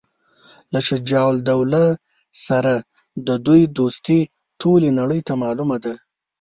[0.73, 1.85] له شجاع الدوله
[2.45, 2.73] سره
[3.27, 4.19] د دوی دوستي
[4.61, 5.93] ټولي نړۍ ته معلومه ده.